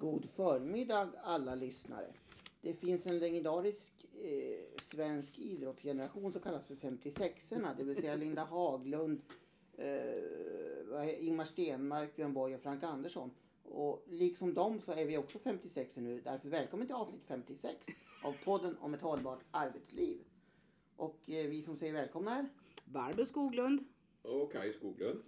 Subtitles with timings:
[0.00, 2.06] God förmiddag alla lyssnare.
[2.60, 7.76] Det finns en legendarisk eh, svensk idrottsgeneration som kallas för 56orna.
[7.76, 9.20] Det vill säga Linda Haglund,
[9.76, 13.30] eh, Ingmar Stenmark, Björn Borg och Frank Andersson.
[13.62, 16.20] Och liksom dem så är vi också 56 nu.
[16.20, 17.86] Därför välkommen till avsnitt 56
[18.24, 20.18] av podden om ett hållbart arbetsliv.
[20.96, 22.48] Och eh, vi som säger välkomna är
[22.84, 23.84] Barbro Skoglund.
[24.22, 25.22] Och Kaj Skoglund.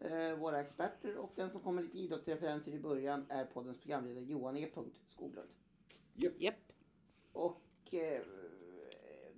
[0.00, 4.56] Eh, våra experter och den som kommer lite idrottsreferenser i början är poddens programledare Johan
[4.56, 4.68] E.
[5.08, 5.48] Skoglund.
[6.14, 6.54] Japp.
[7.32, 8.22] Och eh,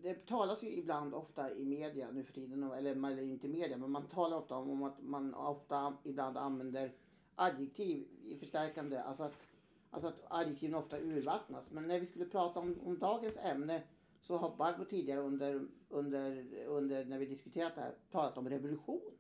[0.02, 3.76] det talas ju ibland ofta i media nu för tiden, eller, eller inte i media,
[3.76, 6.92] men man talar ofta om, om att man ofta ibland använder
[7.34, 9.46] adjektiv i förstärkande, alltså att,
[9.90, 11.70] alltså att adjektiven ofta urvattnas.
[11.70, 13.82] Men när vi skulle prata om, om dagens ämne
[14.20, 19.12] så har Barbro tidigare under, under, under när vi diskuterat det här talat om revolution.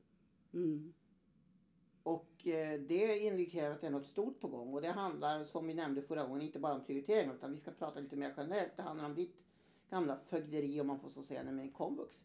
[0.52, 0.92] Mm.
[2.02, 4.74] Och eh, det indikerar att det är något stort på gång.
[4.74, 7.70] Och det handlar, som vi nämnde förra gången, inte bara om prioriteringar utan vi ska
[7.70, 8.72] prata lite mer generellt.
[8.76, 9.36] Det handlar om ditt
[9.90, 12.22] gamla fögderi, om man får så säga, nämligen komvux.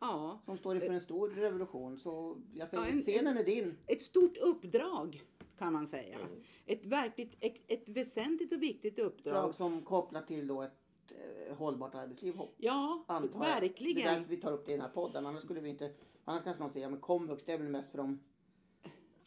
[0.00, 1.98] Ja, Som står inför en stor revolution.
[1.98, 3.76] Så jag säger, Ja, en- scenen är din.
[3.86, 5.22] ett stort uppdrag
[5.58, 6.18] kan man säga.
[6.66, 9.34] Ett verkligt, ett, ett väsentligt och viktigt uppdrag.
[9.34, 10.72] Drag som kopplat till då ett
[11.48, 12.34] eh, hållbart arbetsliv.
[12.56, 13.42] Ja, Antar jag.
[13.42, 14.14] Det är verkligen.
[14.14, 15.26] därför vi tar upp det i den här podden.
[15.26, 15.92] Annars skulle vi inte,
[16.24, 18.20] annars kanske man säger, men komvux det är väl mest för de,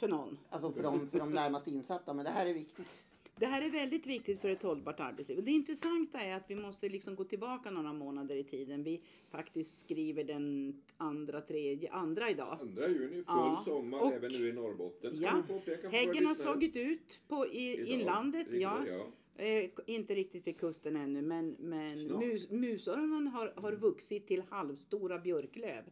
[0.03, 0.37] För någon.
[0.49, 2.13] alltså för de, för de närmast insatta.
[2.13, 3.03] Men det här är viktigt.
[3.35, 5.37] Det här är väldigt viktigt för ett hållbart arbetsliv.
[5.37, 8.83] Och det intressanta är att vi måste liksom gå tillbaka några månader i tiden.
[8.83, 9.01] Vi
[9.31, 12.57] faktiskt skriver den andra, tredje, andra idag.
[12.61, 15.15] Andra juni, full Ja, sommar och- även nu i Norrbotten.
[15.15, 17.87] Ska Ja, påpeka Häggen har slagit ut på i Idag.
[17.87, 18.47] inlandet.
[18.51, 18.77] Ja.
[18.87, 24.43] Idag, Eh, inte riktigt vid kusten ännu men, men mus, musöronen har, har vuxit till
[24.49, 25.83] halvstora björklöv.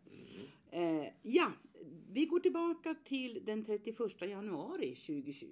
[0.72, 1.00] Mm.
[1.02, 1.52] Eh, ja,
[2.14, 5.46] vi går tillbaka till den 31 januari 2020.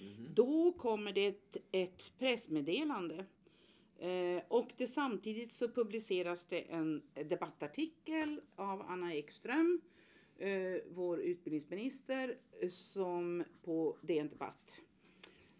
[0.00, 0.34] Mhm.
[0.34, 3.26] Då kommer det ett, ett pressmeddelande.
[3.98, 9.80] Eh, och det, samtidigt så publiceras det en debattartikel av Anna Ekström,
[10.38, 12.36] eh, vår utbildningsminister,
[12.70, 14.74] som på DN Debatt.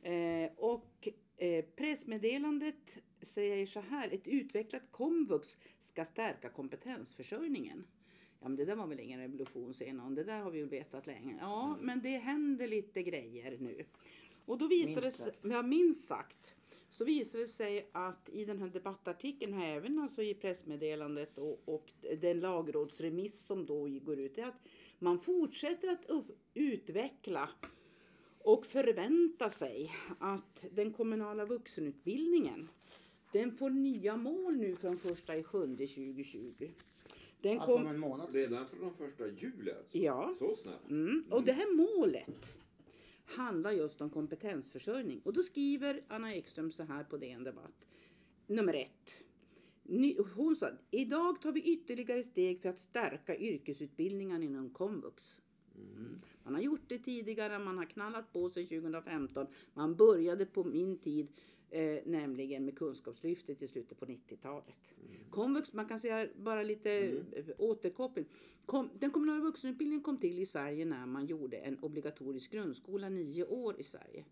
[0.02, 7.84] Eh, och eh, pressmeddelandet säger så här, ett utvecklat komvux ska stärka kompetensförsörjningen.
[8.42, 10.66] Ja men det där var väl ingen revolution säger någon, det där har vi ju
[10.66, 11.36] vetat länge.
[11.40, 13.84] Ja men det händer lite grejer nu.
[14.44, 15.44] Och då visar det Minst sig, sagt.
[15.44, 16.54] ja minst sagt,
[16.88, 21.62] så visar det sig att i den här debattartikeln, här, även alltså i pressmeddelandet och,
[21.64, 27.48] och den lagrådsremiss som då går ut, är att man fortsätter att upp, utveckla
[28.38, 32.68] och förvänta sig att den kommunala vuxenutbildningen
[33.32, 36.70] den får nya mål nu från första i sjunde 2020.
[37.42, 38.34] Den Alltså kom, om en månad.
[38.34, 39.98] Redan från den första juli alltså?
[39.98, 40.34] Ja.
[40.38, 40.90] Så snabbt?
[40.90, 41.24] Mm.
[41.30, 42.52] Och det här målet
[43.24, 45.20] handlar just om kompetensförsörjning.
[45.24, 47.86] Och då skriver Anna Ekström så här på DN Debatt.
[48.46, 49.16] Nummer ett.
[50.34, 55.40] Hon sa, idag tar vi ytterligare steg för att stärka yrkesutbildningen inom komvux.
[55.76, 56.20] Mm.
[56.44, 59.46] Man har gjort det tidigare, man har knallat på sig 2015.
[59.74, 61.28] Man började på min tid,
[61.70, 64.94] eh, nämligen med Kunskapslyftet i slutet på 90-talet.
[65.30, 66.92] Komvux, man kan säga bara lite
[67.32, 68.26] eh, återkoppling.
[68.66, 73.44] Kom, den kommunala vuxenutbildningen kom till i Sverige när man gjorde en obligatorisk grundskola nio
[73.44, 74.24] år i Sverige.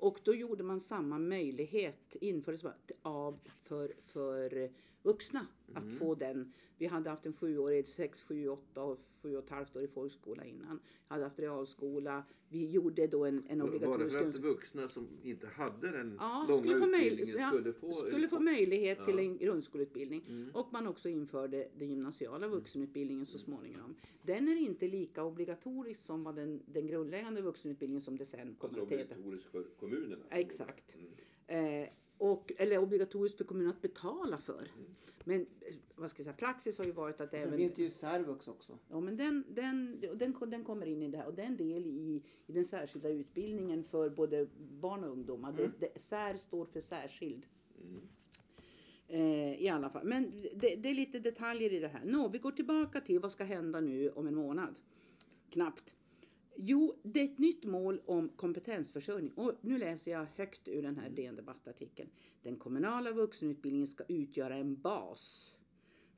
[0.00, 2.64] Och då gjorde man samma möjlighet, infördes
[3.02, 4.70] av för, för
[5.02, 6.52] vuxna att få den.
[6.78, 9.88] Vi hade haft en sjuårig, sex, sju, åtta och sju och ett halvt år i
[9.88, 10.80] folkskola innan.
[11.08, 12.24] hade haft realskola.
[12.48, 16.16] Vi gjorde då en, en Var det obligatorisk för att vuxna som inte hade den
[16.20, 17.92] Ja, långa skulle få, utbildningen skulle få...
[17.92, 19.20] skulle få möjlighet till Ja.
[19.22, 20.24] en grundskoleutbildning.
[20.28, 20.50] Mm.
[20.54, 23.94] Och man också införde den gymnasiala vuxenutbildningen så småningom.
[24.22, 28.80] Den är inte lika obligatorisk som vad den, den grundläggande vuxenutbildningen som det sen kommer
[28.80, 29.14] Alltså att heta.
[29.14, 30.24] obligatorisk för kommunerna?
[30.30, 30.96] Exakt.
[31.46, 31.82] Mm.
[31.82, 34.70] Eh, och, eller obligatoriskt för kommunen att betala för.
[35.24, 37.58] Men eh, vad ska jag säga, praxis har ju varit att Sen även...
[37.58, 38.78] finns det ju särvux också.
[38.88, 41.56] Ja, men den, den, den, den kommer in i det här och det är en
[41.56, 44.48] del i, i den särskilda utbildningen för både
[44.80, 45.52] barn och ungdomar.
[45.52, 47.46] Det, det, sär står för särskild.
[49.08, 50.04] Eh, I alla fall.
[50.04, 52.04] Men det, det är lite detaljer i det här.
[52.04, 54.78] Nå, vi går tillbaka till vad ska hända nu om en månad.
[55.50, 55.94] Knappt.
[56.60, 59.32] Jo, det är ett nytt mål om kompetensförsörjning.
[59.32, 62.10] Och nu läser jag högt ur den här DN Debattartikeln.
[62.42, 65.54] Den kommunala vuxenutbildningen ska utgöra en bas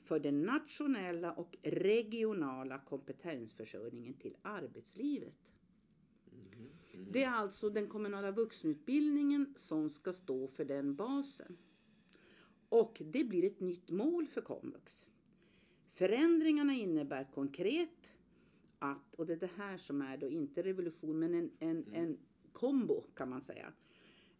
[0.03, 5.53] för den nationella och regionala kompetensförsörjningen till arbetslivet.
[7.11, 11.57] Det är alltså den kommunala vuxenutbildningen som ska stå för den basen.
[12.69, 15.09] Och det blir ett nytt mål för komvux.
[15.91, 18.13] Förändringarna innebär konkret
[18.81, 22.19] att, och det är det här som är då inte revolution men en, en, en
[22.53, 23.73] kombo kan man säga.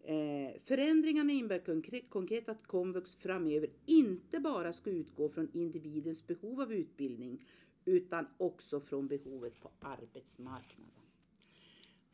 [0.03, 6.61] Eh, förändringarna innebär konkret, konkret att komvux framöver inte bara ska utgå från individens behov
[6.61, 7.47] av utbildning
[7.85, 11.05] utan också från behovet på arbetsmarknaden.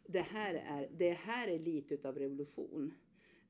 [0.07, 2.95] Det här är, det här är lite utav revolution.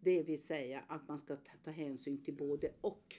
[0.00, 3.16] Det vill säga att man ska ta, ta hänsyn till både och.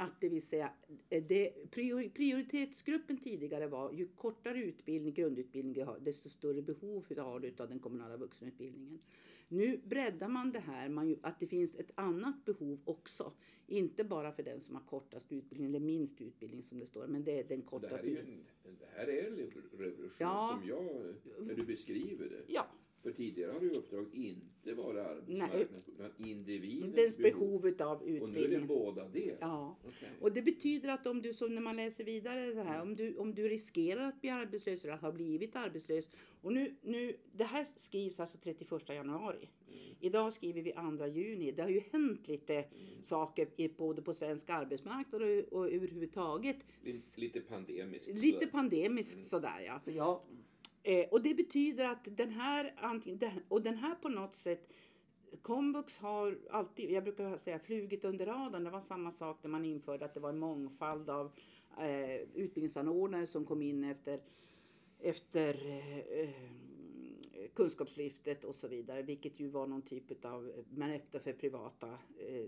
[0.00, 0.72] Att det vill säga,
[1.10, 7.04] eh, det, prior, prioritetsgruppen tidigare var ju kortare utbildning, grundutbildning du har, desto större behov
[7.18, 9.00] har du av den kommunala vuxenutbildningen.
[9.48, 13.32] Nu breddar man det här, man att det finns ett annat behov också.
[13.66, 17.24] Inte bara för den som har kortast utbildning eller minst utbildning som det står, men
[17.24, 18.44] det är den Det här kortaste är ju en,
[18.78, 20.58] det här är en revolution Ja.
[20.60, 21.14] som jag,
[21.46, 22.42] när du beskriver det.
[22.46, 22.66] Ja,
[23.02, 27.40] För tidigare har ju uppdraget inte varit arbetsmarknads utan individens dens behov.
[27.40, 28.66] behov utav Och nu är det utbildning.
[28.66, 29.36] båda det.
[29.40, 29.76] Ja.
[29.84, 30.08] Okej.
[30.20, 33.16] Och det betyder att om du, så när man läser vidare det här, om du,
[33.16, 36.08] om du riskerar att bli arbetslös eller har blivit arbetslös.
[36.42, 39.48] Och nu, nu, det här skrivs alltså 31 januari.
[40.00, 41.52] Idag skriver vi 2 juni.
[41.52, 42.64] Det har ju hänt lite
[43.02, 46.56] saker i, både på svensk arbetsmarknad och, och överhuvudtaget.
[46.82, 48.06] Lite, lite pandemiskt.
[48.18, 49.80] Lite pandemiskt sådär ja.
[49.84, 50.20] För jag,
[50.82, 52.74] Eh, och det betyder att den här,
[53.48, 54.72] och den här på något sätt
[55.42, 58.64] Komvux har alltid, jag brukar säga flugit under radarn.
[58.64, 61.32] Det var samma sak när man införde att det var en mångfald av
[61.78, 64.20] eh, utbildningsanordnare som kom in efter,
[65.00, 66.30] efter eh, eh
[67.54, 69.02] kunskapslyftet och så vidare.
[69.02, 71.88] Vilket ju var någon typ av, man öppnade för privata
[72.18, 72.46] eh,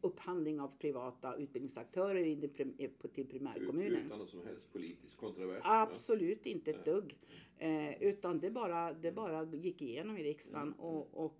[0.00, 4.06] upphandling av privata utbildningsaktörer i det, prim- eh, till primärkommunen.
[4.06, 5.62] Utan någon som helst politisk kontrovers.
[5.64, 7.18] Absolut inte ett dugg.
[7.58, 10.68] Eh, utan det bara, det bara gick igenom i riksdagen.
[10.68, 11.36] Mm, Och, och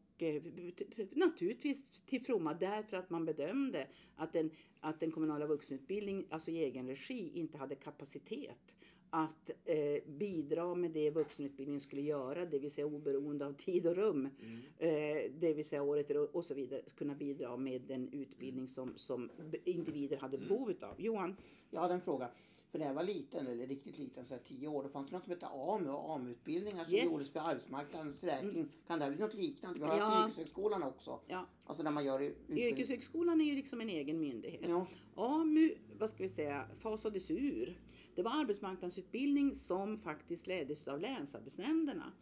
[1.10, 3.86] naturligtvis till fromma därför att man bedömde
[4.16, 4.50] att den,
[4.80, 8.76] att den kommunala vuxenutbildningen, alltså i egen regi, inte hade kapacitet
[9.10, 9.76] att eh,
[10.06, 14.58] bidra med det vuxenutbildningen skulle göra, det vill säga oberoende av tid och rum, Mm.
[14.78, 19.30] eh, det vill säga året och så vidare, kunna bidra med den utbildning som, som
[19.64, 20.48] individer hade Mm.
[20.48, 20.94] behov utav.
[21.00, 21.36] Johan?
[21.70, 22.28] jag hade en fråga.
[22.70, 25.12] För när jag var liten, eller riktigt liten, så här tio år, då fanns det
[25.16, 27.12] något som hette AMU och AMU-utbildningar som Yes.
[27.12, 28.68] gjordes för arbetsmarknadens räkning.
[28.86, 29.80] Kan det här bli något liknande?
[29.80, 30.04] Vi har Ja.
[30.04, 31.20] haft yrkeshögskolan också.
[31.26, 31.46] Ja.
[31.64, 32.66] Alltså när man gör utbildning.
[32.68, 34.60] Yrkeshögskolan är ju liksom en egen myndighet.
[34.68, 34.86] Ja.
[35.14, 35.70] AMU,
[36.00, 37.78] vad ska vi säga, fasades ur.
[38.14, 42.12] Det var arbetsmarknadsutbildning som faktiskt leddes av länsarbetsnämnderna.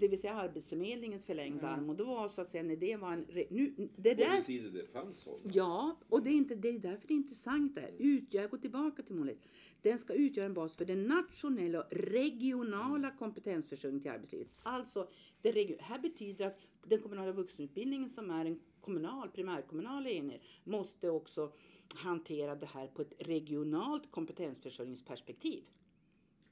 [0.00, 1.80] Det vill säga Arbetsförmedlingens förlängda Mm.
[1.80, 1.90] arm.
[1.90, 3.26] Och då var så att säga när det var en...
[3.26, 5.50] re- Nu, det På där, den tiden det fanns sådana.
[5.54, 7.90] ja, och det är, inte, det är därför det är intressant där.
[7.98, 9.38] Utgör, jag går tillbaka till målet.
[9.82, 14.48] Den ska utgöra en bas för den nationella och regionala kompetensförsörjningen till arbetslivet.
[14.62, 15.08] Alltså,
[15.42, 21.52] det här betyder att den kommunala vuxenutbildningen som är en kommunal, primärkommunal enhet måste också
[21.94, 25.64] hantera det här på ett regionalt kompetensförsörjningsperspektiv.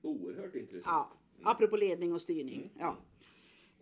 [0.03, 0.85] Oerhört intressant.
[0.87, 1.11] Ja,
[1.43, 2.57] apropå ledning och styrning.
[2.61, 2.71] Mm.
[2.79, 2.97] Ja.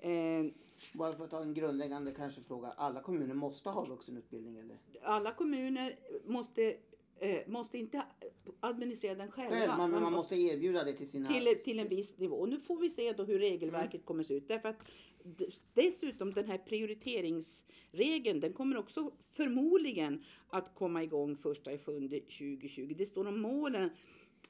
[0.08, 0.52] Eh,
[0.92, 2.68] Bara för att ta en grundläggande kanske fråga.
[2.76, 4.78] Alla kommuner måste ha vuxenutbildning eller?
[5.02, 5.94] alla kommuner
[6.26, 6.76] måste,
[7.20, 8.02] eh, måste inte
[8.60, 9.56] administrera den själva.
[9.56, 11.28] Själv, men Man man måste erbjuda det till sina...
[11.28, 12.36] till, till en viss nivå.
[12.36, 14.48] Och nu får vi se då hur regelverket kommer se ut.
[14.48, 14.78] Därför att
[15.74, 22.94] dessutom den här prioriteringsregeln, den kommer också förmodligen att komma igång första i sjunde 2020.
[22.98, 23.90] Det står om målen.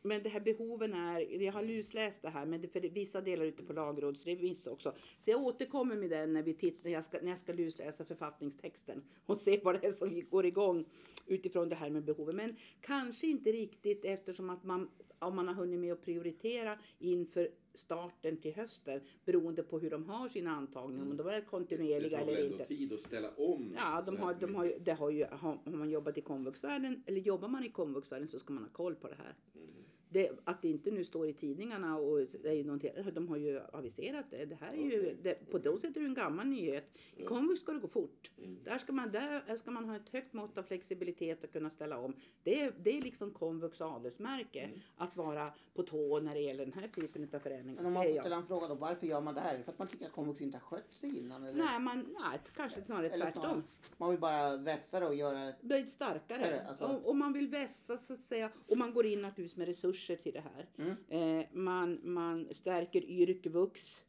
[0.02, 3.44] Men det här behoven är, jag har lusläst det här, men det för vissa delar
[3.44, 4.94] ute på lagrådsremiss också.
[5.18, 8.04] Så jag återkommer med den när, vi titt, när, jag ska, när jag ska lusläsa
[8.04, 10.84] författningstexten och se vad det är som går igång
[11.26, 12.36] utifrån det här med behoven.
[12.36, 17.48] Men kanske inte riktigt eftersom att man, om man har hunnit med att prioritera inför
[17.74, 22.18] starten till hösten beroende på hur de har sina antagningar, om de är Det kontinuerliga
[22.18, 22.66] tar eller väl ändå inte.
[22.66, 23.74] tid att ställa om.
[23.76, 27.20] Ja, de har, de har, det har ju, har, har man jobbat i komvuxvärlden, eller
[27.20, 29.34] jobbar man i komvuxvärlden så ska man ha koll på det här.
[29.54, 29.87] Mm.
[30.10, 33.36] Det, att det inte nu står i tidningarna och det är ju någonting, de har
[33.36, 34.44] ju aviserat det.
[34.44, 36.98] Det här är ju, det, på då sätt är det en gammal nyhet.
[37.16, 38.30] I komvux ska det gå fort.
[38.38, 38.58] Mm.
[38.64, 41.98] Där ska, man, där ska man ha ett högt mått av flexibilitet och kunna ställa
[41.98, 42.14] om.
[42.42, 44.60] Det är, det är liksom komvux adelsmärke.
[44.60, 44.80] Mm.
[44.96, 47.82] Att vara på tå när det gäller den här typen av förändringar.
[47.82, 48.74] Men om man får ställa en fråga då.
[48.74, 49.54] Varför gör man det här?
[49.54, 51.44] Är det För att man tycker att komvux inte har skött sig innan?
[51.44, 51.64] Eller?
[51.64, 53.42] Nej, man, nej, kanske snarare Eller tvärtom.
[53.42, 53.62] snarare,
[53.96, 55.52] man vill bara vässa det och göra...
[55.60, 56.42] blir starkare.
[56.42, 56.84] Det, alltså?
[56.84, 58.50] och, och man vill vässa så att säga.
[58.66, 60.68] Och man går in naturligtvis med resurser till det här.
[60.78, 61.40] Mm.
[61.40, 64.04] Eh, man, man stärker yrkvux.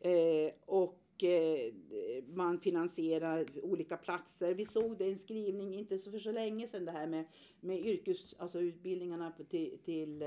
[0.00, 1.74] Eh, och eh,
[2.26, 4.54] man finansierar olika platser.
[4.54, 7.24] Vi såg det i en skrivning inte så för så länge sedan det här med,
[7.60, 10.22] med yrkes, alltså utbildningarna till, till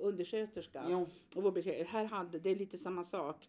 [0.00, 0.86] undersköterska.
[0.90, 3.48] Jo, Och här hade, det är lite samma sak.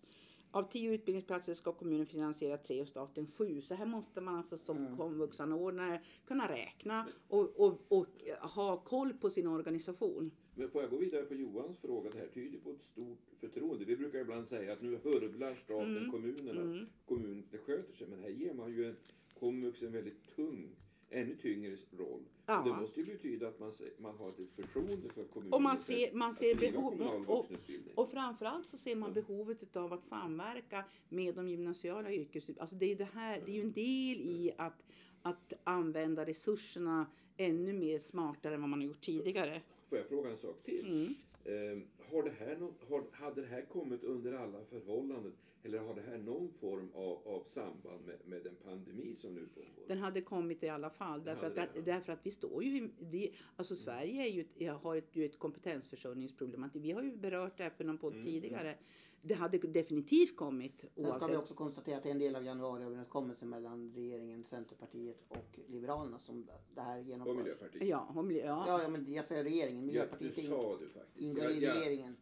[0.52, 3.62] Av tio utbildningsplatser ska kommunen finansiera tre och staten sju.
[3.62, 4.98] Så här måste man alltså som Mm.
[4.98, 8.08] komvuxanordnare kunna räkna och, och, och
[8.42, 10.32] ha koll på sin organisation.
[10.60, 12.10] Men får jag gå vidare på Johans fråga?
[12.10, 13.86] Det här tyder på ett stort förtroende.
[13.86, 16.12] Vi brukar ibland säga att nu hurvlar staten Mm.
[16.12, 16.62] kommunerna.
[16.62, 16.86] Mm.
[17.06, 18.08] Kommunen sköter sig.
[18.08, 18.96] Men här ger man ju en
[19.40, 20.70] komvux en väldigt tung,
[21.10, 22.24] ännu tyngre roll.
[22.46, 22.62] Ja.
[22.66, 25.54] Det måste ju betyda att man, man har ett förtroende för kommunen.
[25.54, 27.52] Och man ser, man ser behov, och,
[27.96, 32.62] och framförallt så ser man behovet av att samverka med de gymnasiala yrkesutbildningarna.
[32.62, 34.86] Alltså det är ju det här, det är ju en del i att,
[35.22, 37.06] att använda resurserna
[37.40, 39.62] ännu mer smartare än vad man har gjort tidigare.
[39.90, 40.88] Får jag fråga en sak till?
[40.88, 41.16] Mm.
[41.46, 45.96] Eh, har det här nå- har, hade det här kommit under alla förhållanden eller har
[45.96, 49.88] det här någon form av, av samband med, med den pandemi som nu pågår?
[49.88, 52.78] Den hade kommit i alla fall därför att, det, därför att vi står ju
[53.12, 56.70] i, alltså Sverige är ju ett, har ett, ju ett kompetensförsörjningsproblem.
[56.74, 58.76] Vi har ju berört det här på någon podd Mm, tidigare.
[59.22, 61.38] Det hade definitivt kommit Sen ska vi oavsett.
[61.38, 66.48] också konstatera att det är en del av januariöverenskommelsen mellan regeringen, Centerpartiet och Liberalerna som
[66.76, 67.38] det här Och genomförs.
[67.38, 67.84] Miljöpartiet?
[67.88, 68.64] Ja, och miljö, ja.
[68.68, 69.86] Ja, ja, men jag säger regeringen.
[69.86, 71.18] Miljöpartiet ja, det sa du faktiskt.
[71.18, 71.74] ingår Ja, i ja.
[71.76, 72.16] regeringen.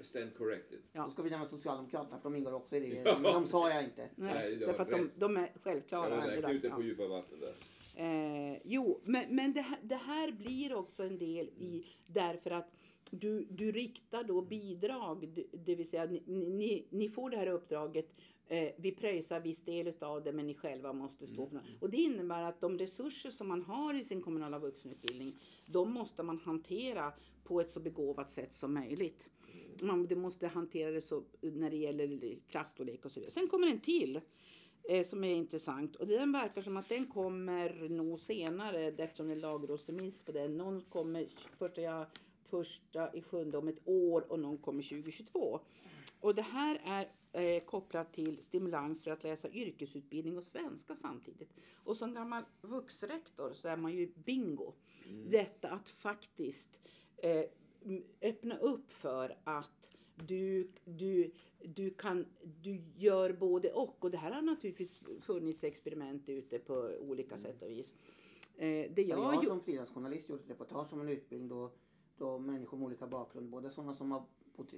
[0.00, 0.78] I stand corrected.
[0.92, 1.04] Ja.
[1.04, 3.22] Då ska vi nämna Socialdemokraterna för de ingår också i regeringen.
[3.22, 4.10] Men de sa jag inte.
[4.16, 6.10] Nej, Nej, det därför var att de, de är självklara.
[6.10, 6.50] var där redan.
[6.50, 6.76] knuten Ja.
[6.76, 7.54] på djupa vatten där.
[7.96, 12.70] Eh, jo, men, men det, det här blir också en del i därför att
[13.12, 18.14] du, du riktar då bidrag, det, vill säga ni, ni, ni får det här uppdraget,
[18.46, 21.62] eh, vi pröjsar viss del av det men ni själva måste stå för det.
[21.80, 26.22] Och det innebär att de resurser som man har i sin kommunala vuxenutbildning, de måste
[26.22, 27.12] man hantera
[27.44, 29.30] på ett så begåvat sätt som möjligt.
[29.80, 33.32] Man det måste hantera det så när det gäller klassstorlek och så vidare.
[33.32, 34.20] Sen kommer en till
[34.88, 35.96] eh, som är intressant.
[35.96, 40.56] Och den verkar som att den kommer nog senare eftersom det är lagrådsremiss på den.
[40.56, 41.28] Någon kommer
[41.58, 42.06] första, ja,
[42.52, 45.60] första i sjunde om ett år och någon kommer 2022.
[46.20, 51.50] Och det här är eh, kopplat till stimulans för att läsa yrkesutbildning och svenska samtidigt.
[51.84, 54.72] Och som gammal vuxrektor så är man ju bingo.
[55.30, 56.80] Detta att faktiskt
[57.16, 57.44] eh,
[58.22, 61.30] öppna upp för att du, du,
[61.62, 62.26] du, kan,
[62.62, 64.04] du gör både och.
[64.04, 67.94] Och det här har naturligtvis funnits experiment ute på olika sätt och vis.
[68.56, 71.70] Eh, det Ja, jag jag som frilansjournalist gjort ett reportage om en utbildning då,
[72.18, 74.24] då människor med olika bakgrund, både sådana som har
[74.56, 74.70] bott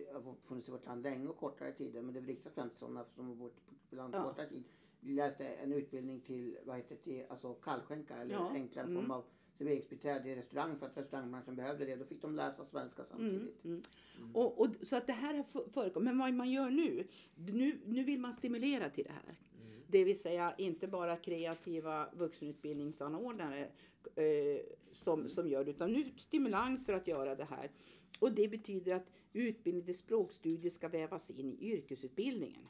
[0.44, 3.28] funnits i vårt land länge och kortare tider, men det är riktigt främst sådana som
[3.28, 3.56] har bott
[3.90, 4.22] i land Ja.
[4.22, 4.64] kortare tid,
[5.00, 9.02] läste en utbildning till, vad heter det, till, alltså kallskänka eller Ja, enklare mm.
[9.02, 9.24] form av
[9.58, 11.96] serveringsbiträde i restaurang för att restaurangbranschen behövde det.
[11.96, 13.64] Då fick de läsa svenska samtidigt.
[13.64, 13.82] Mm,
[14.18, 14.36] mm.
[14.36, 16.04] Och, och, så att det här har förekommit.
[16.04, 19.36] Men vad man gör nu, nu, nu vill man stimulera till det här.
[19.94, 23.68] Det vill säga inte bara kreativa vuxenutbildningsanordnare
[24.16, 24.60] eh,
[24.92, 27.70] som, som gör det, utan nu stimulans för att göra det här.
[28.18, 32.62] Och det betyder att utbildning till språkstudier ska vävas in i yrkesutbildningen.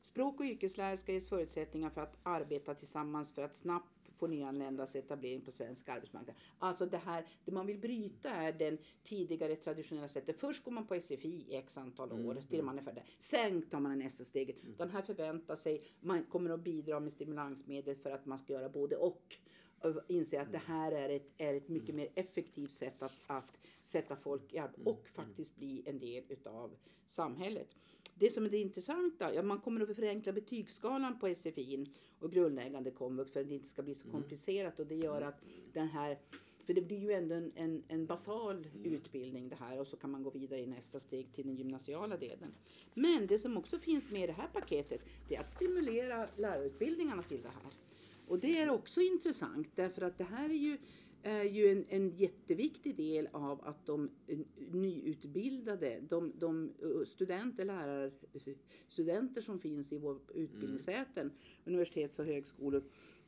[0.00, 4.96] Språk och yrkeslärare ska ges förutsättningar för att arbeta tillsammans för att snabbt få nyanländas
[4.96, 6.36] etablering på svensk arbetsmarknad.
[6.58, 10.40] Alltså det här, det man vill bryta är den tidigare traditionella sättet.
[10.40, 13.02] Först går man på SFI i x antal år, tills man är färdig.
[13.18, 14.56] Sen tar man nästa steget.
[14.78, 18.68] Den här förväntar sig, man kommer att bidra med stimulansmedel för att man ska göra
[18.68, 19.36] både och.
[19.80, 23.58] Och inse att det här är ett, är ett mycket mer effektivt sätt att, att
[23.84, 27.76] sätta folk i arbete och faktiskt bli en del utav samhället.
[28.18, 31.86] Det som är det intressanta, ja, man kommer att förenkla betygsskalan på SFI
[32.18, 35.40] och grundläggande komvux för att det inte ska bli så komplicerat och det gör att
[35.72, 36.18] den här
[36.68, 40.10] för det blir ju ändå en, en, en basal utbildning det här och så kan
[40.10, 42.54] man gå vidare i nästa steg till den gymnasiala delen.
[42.94, 47.22] Men det som också finns med i det här paketet det är att stimulera lärarutbildningarna
[47.22, 47.72] till det här.
[48.26, 50.78] Och det är också intressant därför att det här är ju,
[51.22, 54.10] är ju en, en jätteviktig del av att de
[54.70, 56.72] nyutbildade, de, de
[57.06, 61.32] studenter, lärarstudenter som finns i våra utbildningssäten,
[61.64, 62.82] universitets och högskolor,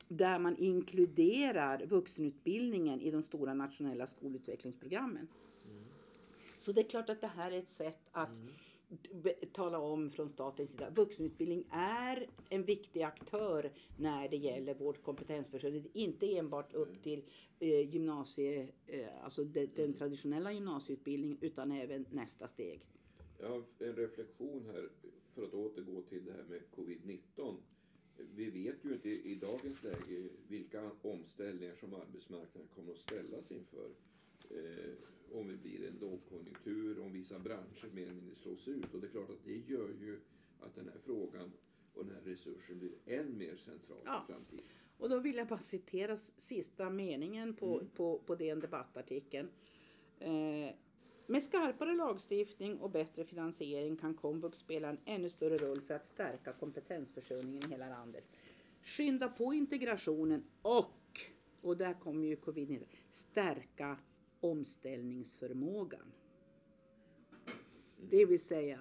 [0.07, 5.27] där man inkluderar vuxenutbildningen i de stora nationella skolutvecklingsprogrammen.
[6.57, 8.51] Så det är klart att det här är ett sätt att be-
[9.53, 10.89] tala om från statens sida.
[10.89, 15.87] Vuxenutbildning är en viktig aktör när det gäller vårt kompetensförsörjning.
[15.93, 17.23] Inte enbart upp till
[17.59, 22.87] eh, gymnasie, eh, alltså de, den traditionella gymnasieutbildningen utan även nästa steg.
[23.39, 24.89] Jag har en reflektion här
[25.33, 27.55] för att återgå till det här med covid-19.
[28.35, 33.89] Vi vet ju inte i dagens läge vilka omställningar som arbetsmarknaden kommer att ställas inför.
[34.55, 34.93] Eh,
[35.39, 38.93] om det blir en lågkonjunktur, om vissa branscher mer eller mindre slås ut.
[38.93, 40.19] Och det är klart att det gör ju
[40.59, 41.51] att den här frågan
[41.93, 44.23] och den här resursen blir än mer central Ja.
[44.27, 44.65] i framtiden.
[44.97, 49.49] Och då vill jag bara citera sista meningen på, på, på den debattartikeln.
[50.19, 50.75] Eh,
[51.27, 56.05] med skarpare lagstiftning och bättre finansiering kan komvux spela en ännu större roll för att
[56.05, 58.23] stärka kompetensförsörjningen i hela landet.
[58.83, 61.19] Skynda på integrationen och,
[61.61, 63.97] och där kommer ju covid stärka
[64.41, 66.11] omställningsförmågan.
[68.09, 68.79] Det vill säga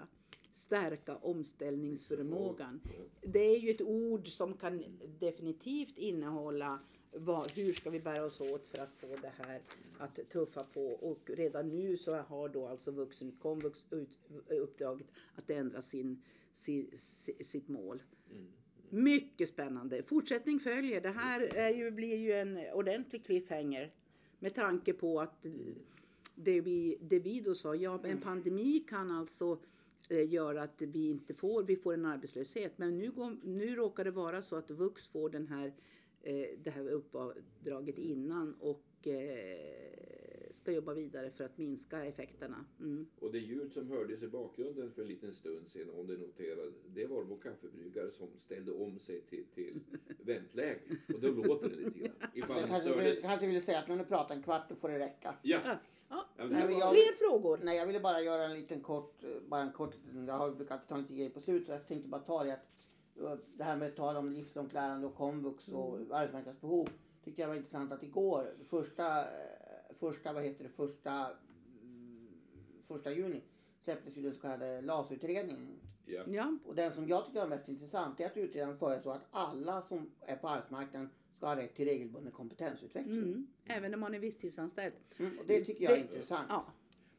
[0.51, 2.81] stärka omställningsförmågan.
[3.21, 4.85] Det är ju ett ord som kan
[5.21, 6.79] definitivt innehålla
[7.13, 9.63] vad, hur ska vi bära oss åt för att få det här
[9.99, 15.83] att tuffa på och redan nu så har då alltså vuxenkomvux ut, uppdraget att ändra
[15.83, 18.03] sin, sin, si- sitt mål.
[18.91, 20.03] Mycket spännande.
[20.03, 21.01] Fortsättning följer.
[21.01, 23.93] Det här är ju, blir ju en ordentlig cliffhanger
[24.41, 25.47] med tanke på att
[26.35, 29.59] det vi, det vi då sa, ja en pandemi kan alltså
[30.09, 32.73] eh, göra att vi inte får, vi får en arbetslöshet.
[32.79, 35.73] Men nu, går, nu råkar det vara så att Vux får den här,
[36.23, 40.20] eh, det här uppdraget innan och eh,
[40.61, 42.65] ska jobba vidare för att minska effekterna.
[42.81, 43.07] Mm.
[43.21, 46.73] Och det ljud som hördes i bakgrunden för en liten stund sedan, om det noterade,
[46.87, 49.81] det var vår kaffebryggare som ställde om sig till, till
[50.25, 50.81] väntläge.
[51.15, 52.15] Och då låter det lite grann.
[52.35, 54.89] Ifall Jag kanske vill, kanske vill säga att när du pratar en kvart då får
[54.89, 55.35] det räcka.
[55.43, 57.61] Ja, Ja, ja men Nej, var- jag- Fler frågor?
[57.63, 59.95] Nej, jag ville bara göra en liten kort, eh, bara en kort,
[60.27, 61.69] jag har brukat ta lite grejer på slutet.
[61.69, 62.67] Jag tänkte bara ta det att
[63.23, 66.89] eh, det här med tala om livslångt lärande och komvux och arbetsmarknadsbehov.
[67.25, 69.70] Tyckte jag var intressant att igår, första, eh,
[70.01, 71.31] första vad heter det, första,
[71.83, 72.29] mm,
[72.89, 73.43] första juni
[73.85, 75.69] släpptes ju den så kallade LAS-utredningen.
[76.07, 76.23] ja.
[76.27, 79.83] Ja, Och den som jag tycker var mest intressant är att utredaren föreslår att alla
[79.83, 83.19] som är på arbetsmarknaden ska ha rätt till regelbunden kompetensutveckling.
[83.19, 83.47] mm.
[83.65, 84.95] även om man är visstidsanställd.
[85.19, 86.47] Mm, och det tycker jag är Det- intressant.
[86.49, 86.73] Ja.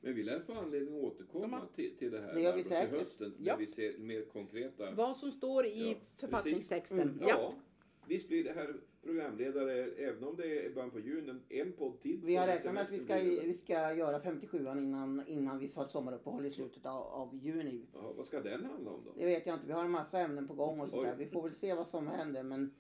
[0.04, 2.90] Men vi lär få anledning att återkomma till, till det här Det gör vi säkert.
[2.90, 3.54] till hösten Ja.
[3.54, 4.92] när vi ser mer konkreta.
[4.92, 7.18] Vad som står i Ja, författningstexten.
[7.22, 7.28] Ja.
[7.30, 7.54] Ja.
[8.08, 12.22] Visst blir det här programledare, även om det är början på juni, en podd till.
[12.26, 15.86] Vi har räknat med att vi ska, vi ska göra 57an innan, innan vi har
[15.86, 17.86] ett sommaruppehåll i slutet av, av juni.
[17.94, 19.12] Jaha, vad ska den handla om då?
[19.18, 19.68] Det vet jag inte.
[19.68, 21.16] Vi har en massa ämnen på gång och sådär.
[21.18, 22.44] Vi får väl se vad som händer.
[22.44, 22.72] Men,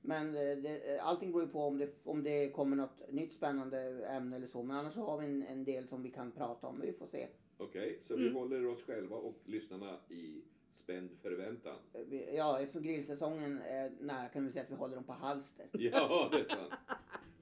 [0.00, 4.06] men eh, det, allting beror ju på om det, om det kommer något nytt spännande
[4.06, 4.62] ämne eller så.
[4.62, 6.80] Men annars så har vi en, en del som vi kan prata om.
[6.80, 7.26] Vi får se.
[7.58, 8.24] Okej, så Mm.
[8.26, 10.42] vi håller oss själva och lyssnarna i
[10.76, 11.76] spänd förväntan.
[11.92, 15.66] Eh, Ja, eftersom grillsäsongen är nära kan vi säga att vi håller dem på halster.
[15.72, 16.72] Ja, det är sant.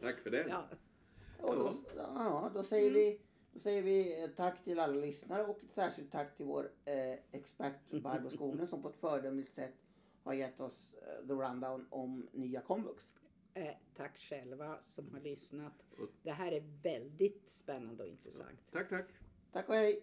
[0.01, 0.49] Tack för den.
[0.49, 0.65] Ja.
[1.41, 3.21] Och då, ja, då, säger vi,
[3.53, 7.19] då säger vi eh, tack till alla lyssnare och ett särskilt tack till vår eh,
[7.33, 9.75] expert Barbro Skoglund som på ett föredömligt sätt
[10.23, 13.13] har gett oss eh, the rundown om nya komvux.
[13.55, 15.73] Eh, tack själva som har lyssnat.
[16.23, 18.59] Det här är väldigt spännande och intressant.
[18.73, 19.07] Tack, tack.
[19.53, 20.03] Tack och hej!